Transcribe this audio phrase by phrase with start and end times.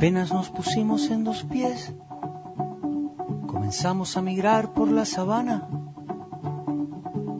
[0.00, 1.94] Apenas nos pusimos en dos pies,
[3.46, 5.68] comenzamos a migrar por la sabana,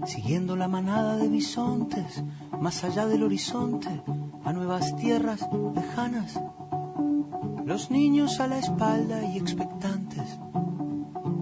[0.04, 2.22] siguiendo la manada de bisontes,
[2.60, 4.02] más allá del horizonte,
[4.44, 6.38] a nuevas tierras lejanas.
[7.64, 10.38] Los niños a la espalda y expectantes,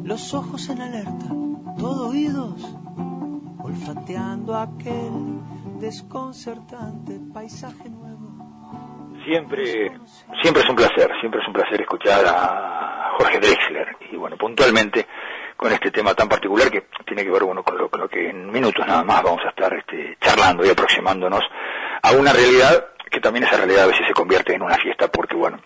[0.05, 1.35] los ojos en alerta,
[1.79, 2.77] todo oídos,
[3.59, 5.41] olfateando aquel
[5.81, 7.98] desconcertante paisaje.
[9.29, 9.93] Siempre,
[10.41, 15.07] siempre es un placer, siempre es un placer escuchar a Jorge Drexler y bueno, puntualmente
[15.55, 18.87] con este tema tan particular que tiene que ver bueno con lo, que en minutos
[18.87, 21.43] nada más vamos a estar este, charlando y aproximándonos
[22.03, 25.37] a una realidad que también esa realidad a veces se convierte en una fiesta porque
[25.37, 25.61] bueno,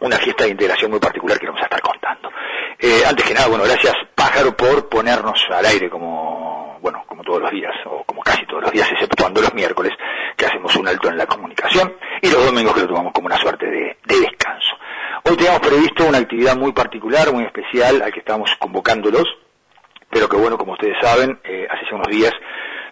[0.00, 2.28] una fiesta de integración muy particular que vamos a estar contando.
[2.80, 7.40] Eh, antes que nada, bueno, gracias Pájaro por ponernos al aire como, bueno, como todos
[7.40, 9.92] los días, o como casi todos los días, exceptuando los miércoles,
[10.74, 13.96] un alto en la comunicación, y los domingos que lo tomamos como una suerte de,
[14.04, 14.76] descanso.
[15.24, 19.24] Hoy tenemos previsto una actividad muy particular, muy especial, al que estamos convocándolos,
[20.10, 22.32] pero que bueno, como ustedes saben, eh, hace unos días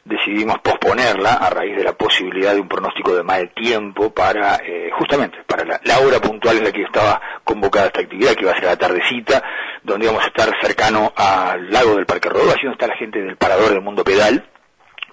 [0.05, 4.91] decidimos posponerla a raíz de la posibilidad de un pronóstico de mal tiempo para, eh,
[4.98, 8.56] justamente, para la, hora puntual en la que estaba convocada esta actividad, que va a
[8.56, 9.42] ser la tardecita,
[9.83, 13.22] donde vamos a estar cercano al lago del Parque Rodó, así donde está la gente
[13.22, 14.47] del Parador del Mundo Pedal,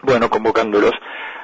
[0.01, 0.93] bueno, convocándolos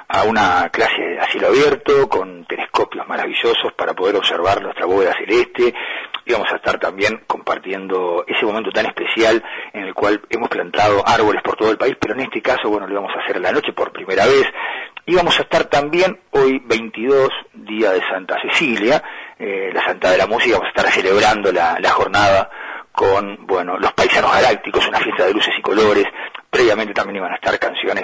[0.09, 5.73] a una clase a cielo abierto, con telescopios maravillosos para poder observar nuestra bóveda celeste.
[6.25, 11.03] Y vamos a estar también compartiendo ese momento tan especial en el cual hemos plantado
[11.08, 13.52] árboles por todo el país, pero en este caso, bueno, lo vamos a hacer la
[13.52, 14.45] noche por primera vez.
[15.05, 19.02] Y vamos a estar también hoy 22, día de Santa Cecilia,
[19.39, 22.50] eh, la Santa de la Música, vamos a estar celebrando la, la jornada
[22.91, 26.05] con, bueno, los paisanos galácticos, una fiesta de luces y colores.
[26.50, 28.03] Previamente también iban a estar canciones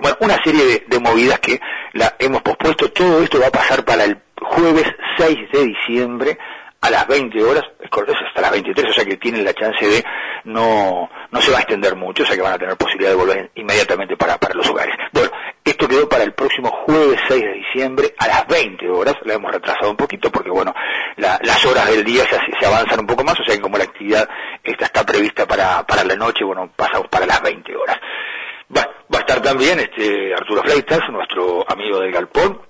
[0.00, 1.60] bueno, una serie de, movidas que
[1.92, 2.90] la hemos pospuesto.
[2.90, 4.86] Todo esto va a pasar para el jueves
[5.16, 6.38] 6 de diciembre
[6.80, 10.04] a las 20 horas, es hasta las 23, o sea que tienen la chance de
[10.44, 13.16] no, no se va a extender mucho, o sea que van a tener posibilidad de
[13.16, 14.94] volver inmediatamente para, para los hogares.
[15.12, 15.30] Bueno,
[15.64, 19.52] esto quedó para el próximo jueves 6 de diciembre a las 20 horas, la hemos
[19.52, 20.72] retrasado un poquito porque bueno,
[21.16, 23.84] las horas del día se, se avanzan un poco más, o sea que como la
[23.84, 24.28] actividad
[24.62, 27.98] esta está prevista para, para la noche, bueno, pasamos para las 20 horas.
[29.28, 32.62] Estar también este Arturo Fleitas, nuestro amigo del Galpón,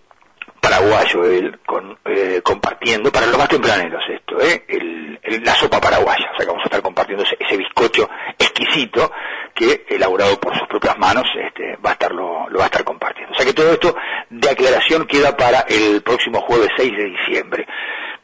[0.60, 4.64] paraguayo él, con, eh, compartiendo, para los más tempraneros esto, ¿eh?
[4.66, 9.12] El, la sopa paraguaya, o sea que vamos a estar compartiendo ese, bizcocho exquisito
[9.54, 12.82] que, elaborado por sus propias manos, este, va a estar, lo, lo va a estar
[12.82, 13.34] compartiendo.
[13.34, 13.94] O sea que todo esto
[14.28, 17.68] de aclaración queda para el próximo jueves 6 de diciembre.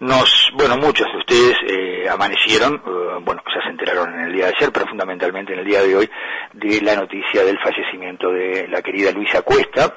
[0.01, 4.47] Nos, bueno, muchos de ustedes eh, amanecieron, eh, bueno, ya se enteraron en el día
[4.47, 6.11] de ayer, pero fundamentalmente en el día de hoy,
[6.53, 9.95] de la noticia del fallecimiento de la querida Luisa Cuesta.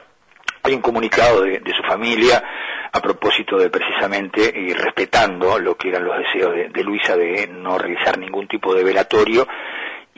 [0.63, 2.44] Hay un comunicado de, su familia
[2.91, 7.78] a propósito de precisamente y respetando lo que eran los deseos de Luisa de no
[7.78, 9.47] realizar ningún tipo de velatorio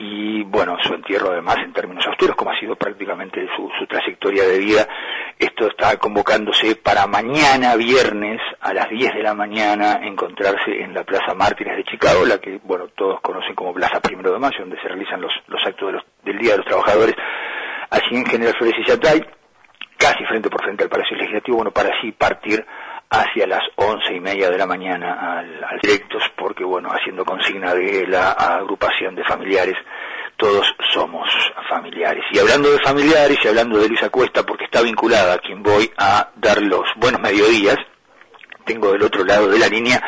[0.02, 4.58] y bueno, su entierro además en términos austeros, como ha sido prácticamente su, trayectoria de
[4.58, 4.88] vida,
[5.38, 11.04] esto está convocándose para mañana viernes a las 10 de la mañana encontrarse en la
[11.04, 14.80] Plaza Mártires de Chicago, la que bueno todos conocen como Plaza Primero de Mayo, donde
[14.80, 17.14] se realizan los, los actos del Día de los Trabajadores,
[17.90, 19.22] allí en General Flores y Yatay,
[19.98, 22.64] casi frente por frente al Palacio Legislativo, bueno, para así partir
[23.10, 27.74] hacia las once y media de la mañana al, al directos porque bueno haciendo consigna
[27.74, 29.76] de la agrupación de familiares
[30.36, 31.28] todos somos
[31.68, 32.24] familiares.
[32.32, 35.90] Y hablando de familiares y hablando de Luisa Cuesta porque está vinculada a quien voy
[35.98, 37.76] a dar los buenos mediodías
[38.64, 40.00] tengo del otro lado de la línea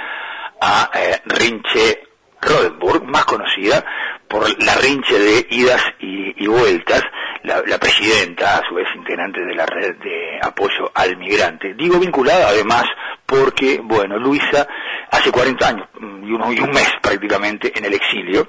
[0.60, 2.02] a eh, Rinche
[2.40, 3.84] Rodenburg más conocida
[4.28, 7.02] por la rinche de idas y, vueltas,
[7.42, 8.86] la, presidenta, a su vez
[9.22, 11.74] integrante de la red de apoyo al migrante.
[11.74, 12.84] Digo vinculada además
[13.26, 14.66] porque, bueno, Luisa
[15.10, 18.48] hace 40 años mm, y, uno, y un mes prácticamente en el exilio,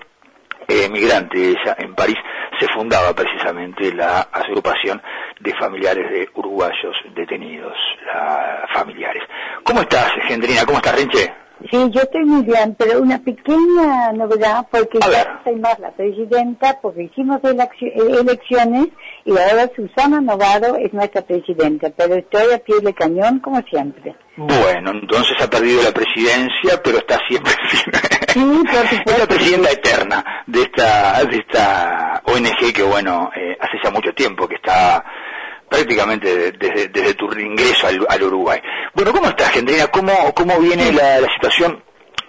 [0.68, 2.18] eh, migrante ella en París,
[2.60, 5.02] se fundaba precisamente la agrupación
[5.40, 7.76] de familiares de uruguayos detenidos,
[8.06, 9.24] la, familiares.
[9.64, 10.66] ¿Cómo estás, Gendrina?
[10.66, 11.43] ¿Cómo estás, Rinche?
[11.72, 15.92] Sí, yo estoy muy bien, pero una pequeña novedad, porque ya no soy más la
[15.92, 18.88] presidenta, porque hicimos elecciones
[19.26, 24.16] y ahora Susana Novaro es nuestra presidenta, pero estoy a pie de cañón como siempre.
[24.36, 28.00] Bueno, entonces ha perdido la presidencia, pero está siempre firme.
[28.34, 29.02] Sí.
[29.06, 34.12] Es la presidenta eterna de esta, de esta ONG que, bueno, eh, hace ya mucho
[34.14, 35.04] tiempo que está
[35.74, 38.60] prácticamente desde, desde tu ingreso al, Uruguay.
[38.94, 39.88] Bueno, ¿cómo estás, Gendrina?
[39.88, 41.84] ¿Cómo, cómo viene la, situación?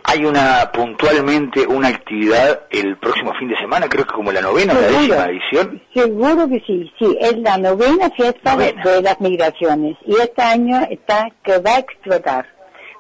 [0.05, 4.73] Hay una puntualmente una actividad el próximo fin de semana, creo que como la novena
[4.73, 5.83] o la décima edición.
[5.95, 11.29] Seguro que sí, sí, es la novena fiesta De, las migraciones y este año está
[11.43, 12.47] que va a explotar.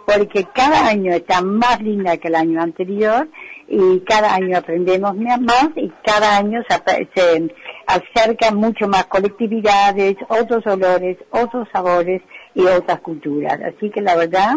[0.06, 3.28] porque cada año está más linda que el año anterior
[3.68, 7.36] y cada año aprendemos más y cada año se, se
[7.86, 12.22] acercan mucho más colectividades, otros olores, otros sabores
[12.54, 13.58] y otras culturas.
[13.62, 14.54] Así que la verdad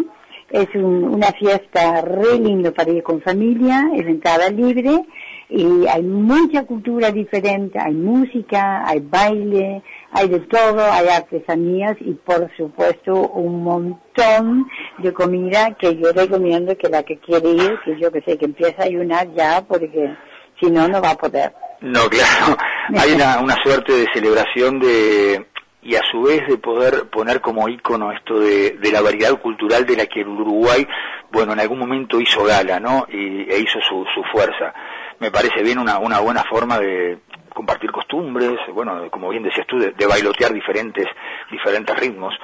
[0.50, 5.04] es una fiesta re lindo para ir con familia, es entrada libre
[5.50, 9.82] y hay mucha cultura diferente, hay música, hay baile,
[10.12, 14.66] hay de todo, hay artesanías y por supuesto un montón
[14.98, 18.46] de comida que yo recomiendo que la que quiere ir, que yo que sé, que
[18.46, 20.16] empiece a ayunar ya porque
[20.60, 21.54] si no, no va a poder.
[21.80, 22.56] No, claro,
[22.96, 25.46] hay una, una suerte de celebración de
[25.82, 29.86] y a su vez de poder poner como ícono esto de, de, la variedad cultural
[29.86, 30.86] de la que el Uruguay,
[31.30, 33.06] bueno, en algún momento hizo gala, ¿no?
[33.08, 34.74] Y, e hizo su, su fuerza.
[35.20, 37.20] Me parece bien una, una buena forma de
[37.54, 41.06] compartir costumbres, bueno, como bien decías tú, de, de bailotear diferentes,
[41.50, 42.34] diferentes ritmos,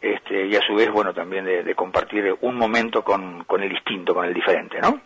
[0.00, 3.70] este, y a su vez, bueno, también de, de compartir un momento con, con el
[3.70, 5.00] distinto, con el diferente, ¿no?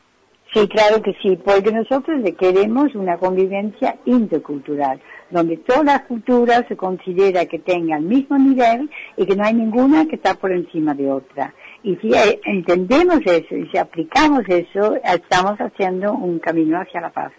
[0.55, 4.99] Sí, claro que sí, porque nosotros le queremos una convivencia intercultural,
[5.31, 9.53] donde todas las culturas se considera que tengan el mismo nivel y que no hay
[9.53, 11.53] ninguna que está por encima de otra.
[11.83, 17.11] Y si eh, entendemos eso y si aplicamos eso, estamos haciendo un camino hacia la
[17.11, 17.33] paz.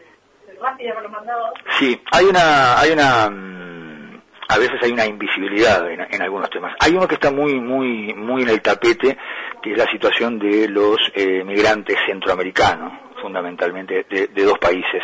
[1.79, 6.75] Sí, hay una, hay una, mm, a veces hay una invisibilidad en, en, algunos temas.
[6.79, 9.17] Hay uno que está muy, muy, muy en el tapete,
[9.61, 15.03] que es la situación de los eh, migrantes centroamericanos, fundamentalmente de, dos países,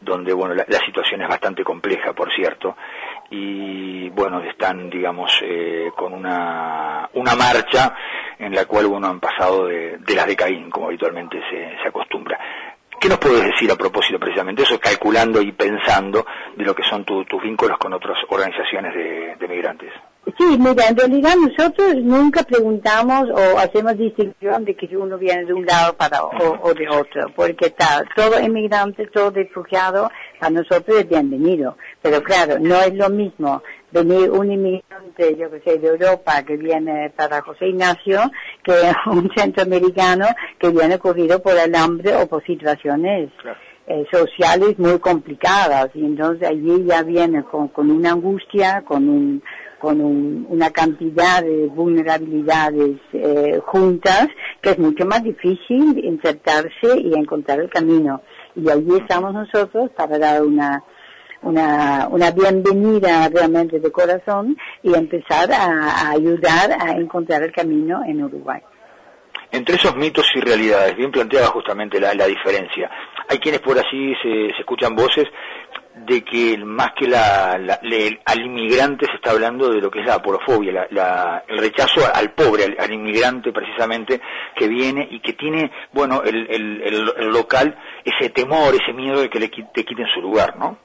[0.00, 2.76] donde bueno la, situación es bastante compleja, por cierto,
[3.30, 7.94] y bueno están, digamos, eh, con una una marcha
[8.38, 11.88] en la cual bueno han pasado de, de las de Caín, como habitualmente se, se
[11.88, 12.38] acostumbra.
[13.02, 16.24] ¿Qué nos puedes decir a propósito precisamente eso, calculando y pensando
[16.56, 19.92] de lo que son tu, tus vínculos con otras organizaciones de, migrantes?
[20.24, 25.52] Sí, mira, en realidad nosotros nunca preguntamos o hacemos distinción de que uno viene de
[25.52, 30.08] un lado para o, o de otro, porque está todo inmigrante, todo refugiado,
[30.40, 31.76] a nosotros es bienvenido.
[32.00, 36.56] Pero claro, no es lo mismo venir un inmigrante, yo que sé, de Europa que
[36.56, 38.20] viene para José Ignacio,
[38.62, 38.72] que
[39.10, 40.26] un centroamericano
[40.56, 43.58] que viene corrido por el hambre o por situaciones claro.
[43.88, 45.90] eh, sociales muy complicadas.
[45.94, 49.42] Y entonces allí ya viene con, con una angustia, con un
[49.82, 54.28] con un, una cantidad de vulnerabilidades eh, juntas
[54.60, 58.22] que es mucho más difícil insertarse y encontrar el camino.
[58.54, 60.84] Y allí estamos nosotros para dar una,
[61.42, 68.22] una, una bienvenida realmente de corazón y empezar a, ayudar a encontrar el camino en
[68.22, 68.60] Uruguay.
[69.50, 72.88] Entre esos mitos y realidades, bien planteada justamente la, la diferencia.
[73.28, 75.26] Hay quienes por así se, se escuchan voces
[75.94, 80.00] de que más que la, la le, al inmigrante se está hablando de lo que
[80.00, 84.20] es la aporofobia, la, la, el rechazo al pobre, al, al, inmigrante precisamente
[84.56, 89.20] que viene y que tiene, bueno, el, el, el, el local ese temor, ese miedo
[89.20, 90.78] de que le te quiten su lugar, ¿no?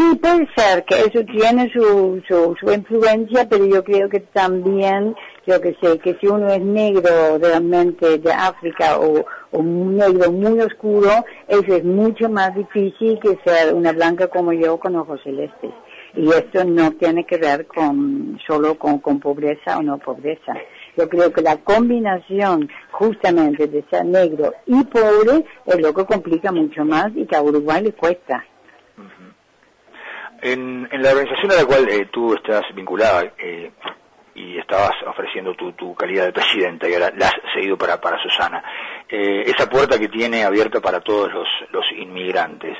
[0.00, 5.14] Sí, puede ser que eso tiene su, su, su influencia, pero yo creo que también,
[5.46, 10.58] yo que sé, que si uno es negro realmente de África o, un negro muy
[10.60, 11.10] oscuro,
[11.48, 15.70] eso es mucho más difícil que ser una blanca como yo con ojos celestes.
[16.14, 20.54] Y esto no tiene que ver con solo con, con pobreza o no pobreza.
[20.96, 26.52] Yo creo que la combinación justamente de ser negro y pobre es lo que complica
[26.52, 28.46] mucho más y que a Uruguay le cuesta.
[30.42, 33.70] En, en, la organización a la cual eh, tú estás vinculada eh,
[34.34, 38.22] y estabas ofreciendo tu, tu, calidad de presidenta y ahora la has seguido para, para
[38.22, 38.62] Susana,
[39.08, 42.76] eh, esa puerta que tiene abierta para todos los, los inmigrantes.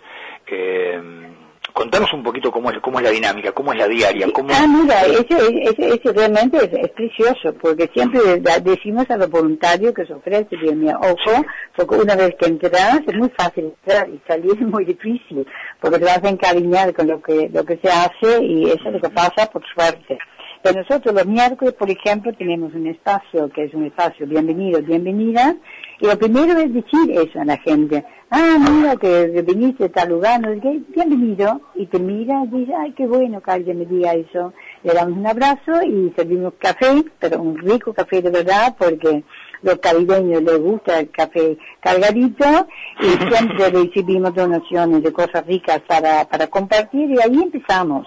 [1.72, 4.26] Contanos un poquito cómo es, cómo es la dinámica, cómo es la diaria.
[4.32, 4.48] Cómo...
[4.52, 8.20] Ah, mira, ese, ese, ese realmente es, es, precioso, porque siempre
[8.62, 11.44] decimos a los voluntarios que se ofrece, Dios mío, ojo,
[11.76, 15.46] porque una vez que entras es muy fácil entrar y salir es muy difícil,
[15.80, 18.92] porque te vas a encariñar con lo que, lo que se hace y eso es
[18.92, 20.18] lo que pasa por suerte.
[20.62, 25.56] Pero nosotros los miércoles, por ejemplo, tenemos un espacio que es un espacio bienvenido, bienvenida,
[25.98, 28.04] y lo primero es decir eso a la gente.
[28.30, 32.74] Ah, mira que viniste de tal lugar, no que bienvenido, y te mira y dice,
[32.78, 34.52] ay, qué bueno que alguien me diga eso.
[34.82, 39.24] Le damos un abrazo y servimos café, pero un rico café de verdad, porque
[39.62, 42.68] los caribeños les gusta el café cargadito
[43.00, 48.06] y siempre recibimos donaciones de cosas ricas para, para compartir y ahí empezamos.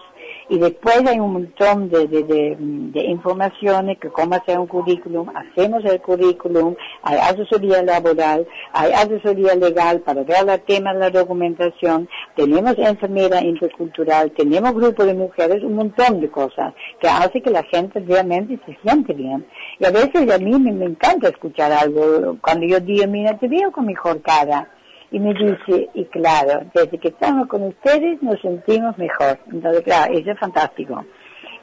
[0.53, 5.83] Y después hay un montón de, de, de, informaciones que cómo hacer un currículum, hacemos
[5.83, 12.07] el currículum, hay asesoría laboral, hay asesoría legal para ver el tema de la documentación,
[12.35, 17.63] tenemos enfermera intercultural, tenemos grupo de mujeres, un montón de cosas que hace que la
[17.63, 19.47] gente realmente se siente bien.
[19.79, 23.71] Y a veces a mí me, encanta escuchar algo, cuando yo digo, mira, te veo
[23.71, 24.69] con mejor cara.
[25.13, 29.37] Y me dice, y claro, desde que estamos con ustedes nos sentimos mejor.
[29.51, 31.05] Entonces, claro, eso es fantástico.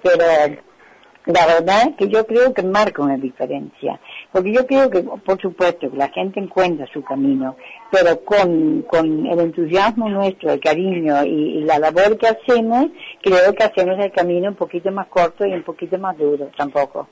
[0.05, 0.25] Pero
[1.27, 3.99] la verdad que yo creo que marca una diferencia,
[4.31, 7.57] porque yo creo que, por supuesto, que la gente encuentra su camino,
[7.91, 12.87] pero con, con el entusiasmo nuestro, el cariño y, la labor que hacemos,
[13.21, 17.09] creo que hacemos el camino un poquito más corto y un poquito más duro, tampoco.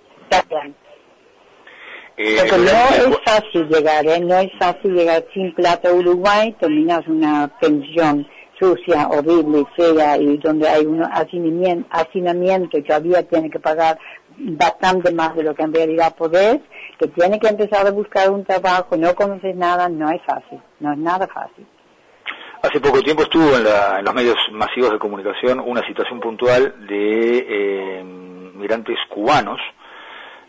[2.18, 4.20] Porque no es fácil llegar, ¿eh?
[4.20, 8.26] no es fácil llegar sin plata a Uruguay, terminas una pensión
[8.58, 13.98] sucia, horrible, fea y donde hay un hacinamiento y todavía tiene que pagar
[14.36, 16.58] bastante más de lo que en realidad podés,
[16.98, 20.92] que tiene que empezar a buscar un trabajo, no conoces nada, no es fácil, no
[20.92, 21.66] es nada fácil.
[22.62, 28.02] Hace poco tiempo estuvo en, los medios masivos de comunicación una situación puntual de eh,
[28.02, 29.60] migrantes cubanos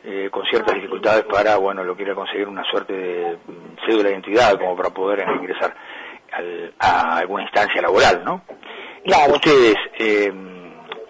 [0.03, 3.37] eh, con ciertas dificultades para, bueno, lo que era conseguir una suerte de
[3.85, 5.75] cédula de identidad como para poder ingresar
[6.79, 8.43] a alguna instancia laboral, ¿no?
[9.03, 9.33] Claro.
[9.33, 10.31] Ustedes eh,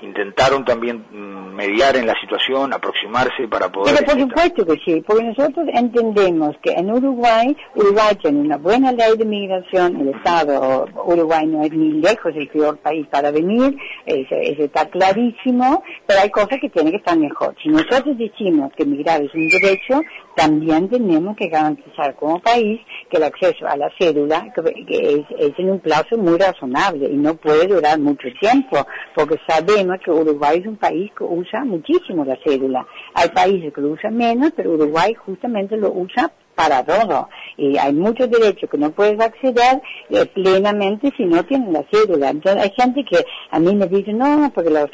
[0.02, 3.96] intentaron también mm, mediar en la situación, aproximarse para poder...
[3.96, 8.92] Pero por supuesto que sí, porque nosotros entendemos que en Uruguay, Uruguay tiene una buena
[8.92, 13.78] ley de migración, el Estado Uruguay no es ni lejos el peor país para venir,
[14.06, 17.56] eso, está clarísimo, pero hay cosas que tienen que estar mejor.
[17.62, 20.02] Si nosotros decimos que migrar es un derecho,
[20.40, 22.80] también tenemos que garantizar como país
[23.10, 24.48] que el acceso a la cédula
[24.88, 28.78] es, es, en un plazo muy razonable y no puede durar mucho tiempo,
[29.14, 32.88] porque sabemos que Uruguay es un país que usa muchísimo la cédula.
[33.16, 37.30] Hay países que lo usan menos, pero Uruguay justamente lo usa para todo.
[37.56, 42.32] Y hay muchos derechos que no puedes acceder eh, plenamente si no tienes la cédula.
[42.32, 44.90] Entonces hay gente que a mí me dice, no, porque los,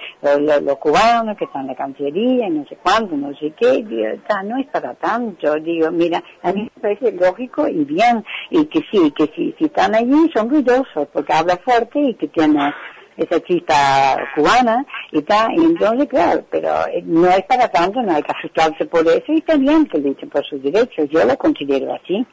[0.61, 4.09] los, cubanos que están en la cancillería y no sé cuánto, no sé qué, digo,
[4.43, 5.55] no es para tanto.
[5.55, 9.65] Digo, mira, a mí me parece lógico y bien, y que sí, que si, si
[9.65, 12.75] están allí son ruidosos, porque habla fuerte y que tiene
[13.17, 18.13] esa chista cubana y tal, y entonces claro, pero eh, no es para tanto, no
[18.13, 21.37] hay que asustarse por eso y está bien que luchen por sus derechos, yo lo
[21.37, 22.25] considero así.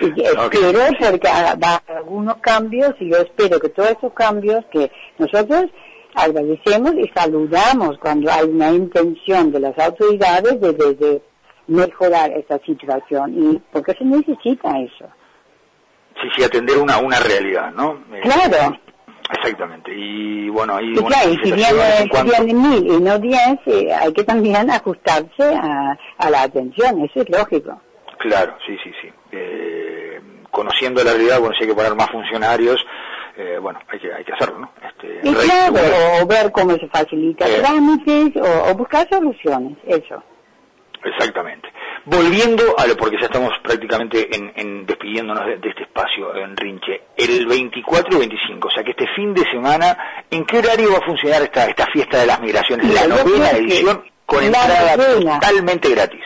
[0.00, 4.92] Y espero porque va a algunos cambios y yo espero que todos esos cambios que
[5.18, 5.66] nosotros
[6.14, 11.22] agradecemos y saludamos cuando hay una intención de las autoridades de, de,
[11.66, 15.06] mejorar esta situación y porque se necesita eso.
[16.20, 18.02] Sí, sí, atender una, una realidad, ¿no?
[18.22, 18.78] Claro.
[19.30, 20.92] Exactamente, y bueno, ahí...
[20.92, 25.98] Y claro, y si viene, mil y no diez, eh, hay que también ajustarse a,
[26.16, 27.80] a, la atención, eso es lógico.
[28.18, 29.08] Claro, sí, sí, sí.
[29.32, 30.20] Eh,
[30.50, 32.84] conociendo la realidad, bueno, si hay que poner más funcionarios,
[33.36, 34.70] eh, bueno, hay que, hay que hacerlo, ¿no?
[34.88, 35.74] Este, y claro,
[36.22, 37.60] o ver cómo se facilita eh.
[37.60, 40.22] trámites, o, o buscar soluciones, eso.
[41.04, 41.68] Exactamente.
[42.10, 47.46] Volviendo a lo, porque ya estamos prácticamente en, despidiéndonos de, este espacio en Rinche, el
[47.46, 51.06] 24 y 25, o sea que este fin de semana, ¿en qué horario va a
[51.06, 52.94] funcionar esta, esta fiesta de las migraciones?
[52.94, 56.22] La, novena edición con entrada totalmente gratis.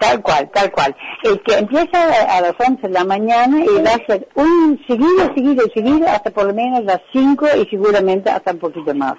[0.00, 0.96] Tal cual, tal cual.
[1.22, 5.32] El que empieza a las 11 de la mañana y va a ser un seguido,
[5.34, 9.14] seguido, seguido hasta por lo menos las 5 y seguramente hasta un poquito más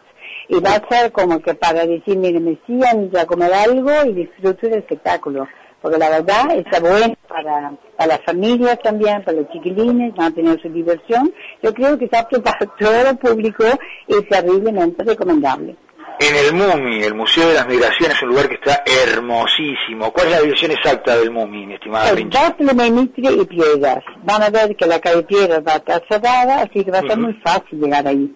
[0.49, 4.13] y va a ser como que para decir, mire, me sigan a comer algo y
[4.13, 5.47] disfrute del espectáculo
[5.81, 10.35] porque la verdad está bueno para, para las familias también, para los chiquilines, van a
[10.35, 11.33] tener su diversión.
[11.61, 13.63] Yo creo que está para todo el público
[14.07, 15.75] y terriblemente recomendable.
[16.19, 20.13] En el MUMI, el Museo de las Migraciones, es un lugar que está hermosísimo.
[20.13, 22.11] ¿Cuál es la dirección exacta del MUMI, mi estimada?
[22.13, 24.03] Bartolomé Mitre y Piedras.
[24.23, 27.07] Van a ver que la calle Piedras va a estar cerrada, así que va a
[27.07, 28.35] ser muy fácil llegar ahí.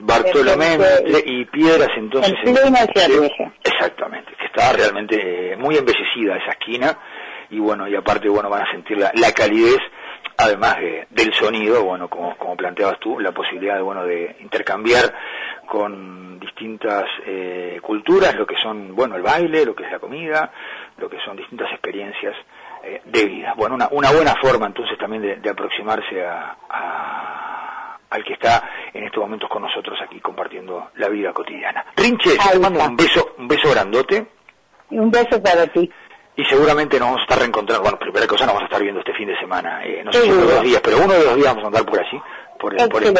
[0.00, 2.34] Bartolomé Mitre y Piedras, entonces...
[2.44, 2.80] En plena
[3.64, 6.98] Exactamente está realmente muy embellecida esa esquina
[7.50, 9.78] y bueno, y aparte, bueno, van a sentir la, calidez,
[10.36, 10.76] además
[11.08, 15.14] del sonido, bueno, como, como planteabas tú, la posibilidad de, bueno, de intercambiar
[15.66, 20.52] con distintas eh, culturas, lo que son, bueno, el baile, lo que es la comida,
[20.98, 22.34] lo que son distintas experiencias
[22.82, 23.54] eh, de vida.
[23.56, 29.22] Bueno, una, una buena forma entonces también de, aproximarse a, al que está en estos
[29.22, 31.86] momentos con nosotros aquí compartiendo la vida cotidiana.
[31.96, 34.37] Rinche, te mando un beso, un beso grandote
[34.90, 35.90] un beso para ti.
[36.36, 39.00] Y seguramente nos vamos a estar reencontrando, bueno, primera cosa nos vamos a estar viendo
[39.00, 41.48] este fin de semana, eh, no sé si dos días, pero uno de los días
[41.48, 42.20] vamos a andar por allí,
[42.60, 43.12] por el, por el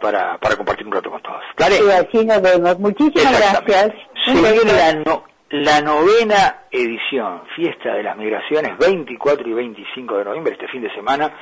[0.00, 1.42] para, para compartir un rato con todos.
[1.58, 1.76] ¿Vale?
[1.76, 2.78] Sí, así nos vemos.
[2.78, 3.92] Muchísimas gracias.
[4.24, 5.04] Se viene
[5.50, 10.92] la, novena edición, Fiesta de las Migraciones, 24 y 25 de noviembre, este fin de
[10.94, 11.32] semana,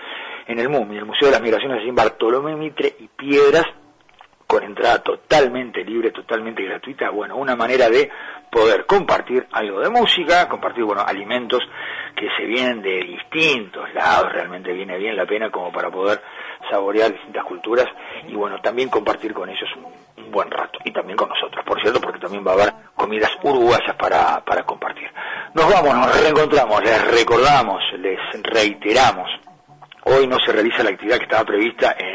[0.46, 3.64] en el MUMI, el Museo de las Migraciones en Bartolomé Mitre y Piedras,
[4.54, 8.08] con entrada totalmente libre, totalmente gratuita, bueno, una manera de
[8.48, 11.60] poder compartir algo de música, compartir, bueno, alimentos
[12.14, 16.22] que se vienen de distintos lados, realmente viene bien la pena como para poder
[16.70, 17.86] saborear distintas culturas
[18.28, 19.68] y bueno, también compartir con ellos
[20.18, 23.32] un buen rato y también con nosotros, por cierto, porque también va a haber comidas
[23.42, 25.10] uruguayas para, para compartir.
[25.52, 29.28] Nos vamos, nos reencontramos, les recordamos, les reiteramos
[30.06, 32.13] Hoy no se realiza la actividad que estaba prevista en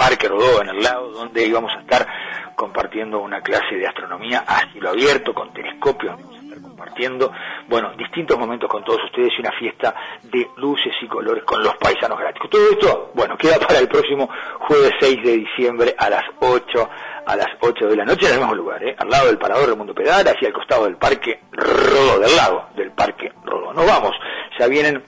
[0.00, 2.06] Parque Rodó, en el lado donde íbamos a estar
[2.54, 7.30] compartiendo una clase de astronomía a cielo abierto, con telescopios, vamos a estar compartiendo,
[7.68, 11.76] bueno, distintos momentos con todos ustedes y una fiesta de luces y colores con los
[11.76, 12.48] paisanos gratis.
[12.50, 14.26] Todo esto, bueno, queda para el próximo
[14.60, 16.90] jueves 6 de diciembre a las 8
[17.26, 18.96] a las 8 de la noche en el mismo lugar, ¿eh?
[18.98, 22.68] al lado del Parador del Mundo Pedal, hacia el costado del Parque Rodó, del lago
[22.74, 23.74] del Parque Rodó.
[23.74, 24.12] Nos vamos,
[24.58, 25.04] ya vienen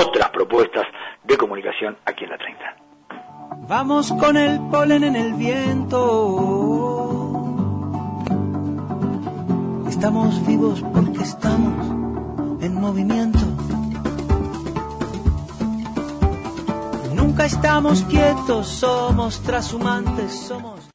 [0.00, 0.86] otras propuestas
[1.22, 2.85] de comunicación aquí en la 30.
[3.68, 6.04] Vamos con el polen en el viento.
[9.88, 11.74] Estamos vivos porque estamos
[12.60, 13.40] en movimiento.
[17.12, 20.75] Nunca estamos quietos, somos trashumantes, somos...